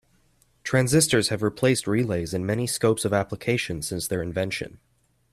Transistors 0.63 1.29
have 1.29 1.43
replaced 1.43 1.85
relays 1.85 2.33
in 2.33 2.43
many 2.43 2.65
scopes 2.65 3.05
of 3.05 3.13
application 3.13 3.83
since 3.83 4.07
their 4.07 4.23
invention. 4.23 4.79